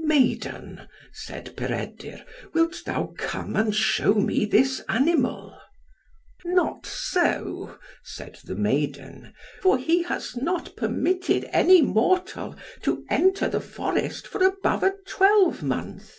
"Maiden," 0.00 0.88
said 1.12 1.56
Peredur, 1.56 2.24
"wilt 2.52 2.82
thou 2.84 3.14
come 3.16 3.54
and 3.54 3.72
show 3.72 4.14
me 4.14 4.44
this 4.44 4.82
animal?" 4.88 5.56
"Not 6.44 6.84
so," 6.84 7.78
said 8.02 8.40
the 8.42 8.56
maiden, 8.56 9.32
"for 9.62 9.78
he 9.78 10.02
has 10.02 10.36
not 10.36 10.74
permitted 10.74 11.48
any 11.52 11.82
mortal 11.82 12.56
to 12.82 13.04
enter 13.08 13.46
the 13.48 13.60
forest 13.60 14.26
for 14.26 14.42
above 14.42 14.82
a 14.82 14.92
twelvemonth. 15.06 16.16